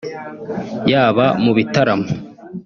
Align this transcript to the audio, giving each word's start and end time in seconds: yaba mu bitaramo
yaba 0.91 1.25
mu 1.43 1.51
bitaramo 1.57 2.07